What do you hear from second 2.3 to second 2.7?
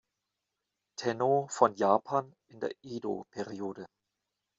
in